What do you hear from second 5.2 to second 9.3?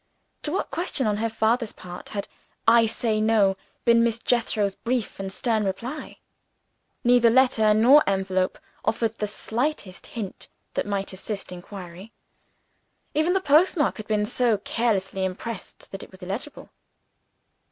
stern reply? Neither letter nor envelope offered the